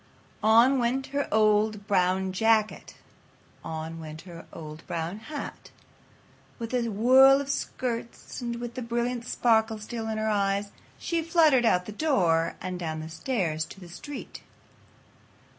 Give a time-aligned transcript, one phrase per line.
[0.41, 2.95] On went her old brown jacket;
[3.63, 5.69] on went her old brown hat.
[6.57, 11.21] With a whirl of skirts and with the brilliant sparkle still in her eyes, she
[11.21, 14.41] fluttered out the door and down the stairs to the street.